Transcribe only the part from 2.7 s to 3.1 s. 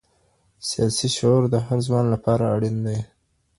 دی.